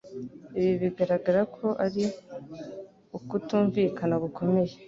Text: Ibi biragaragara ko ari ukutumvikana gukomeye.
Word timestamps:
Ibi 0.61 0.69
biragaragara 0.81 1.41
ko 1.55 1.65
ari 1.85 2.03
ukutumvikana 3.17 4.15
gukomeye. 4.23 4.73